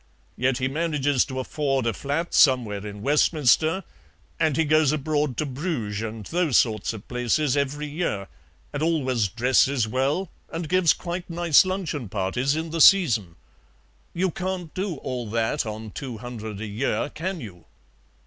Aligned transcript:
Yet 0.35 0.57
he 0.57 0.67
manages 0.67 1.25
to 1.25 1.39
afford 1.39 1.85
a 1.85 1.93
flat 1.93 2.33
somewhere 2.33 2.83
in 2.83 3.03
Westminster, 3.03 3.83
and 4.39 4.57
he 4.57 4.65
goes 4.65 4.91
abroad 4.91 5.37
to 5.37 5.45
Bruges 5.45 6.01
and 6.01 6.25
those 6.25 6.57
sorts 6.57 6.91
of 6.93 7.07
places 7.07 7.55
every 7.55 7.85
year, 7.85 8.27
and 8.73 8.81
always 8.81 9.27
dresses 9.27 9.87
well, 9.87 10.31
and 10.49 10.67
gives 10.67 10.93
quite 10.93 11.29
nice 11.29 11.67
luncheon 11.67 12.09
parties 12.09 12.55
in 12.55 12.71
the 12.71 12.81
season. 12.81 13.35
You 14.11 14.31
can't 14.31 14.73
do 14.73 14.95
all 14.95 15.29
that 15.29 15.67
on 15.67 15.91
two 15.91 16.17
hundred 16.17 16.59
a 16.61 16.65
year, 16.65 17.09
can 17.11 17.39
you?" 17.39 17.65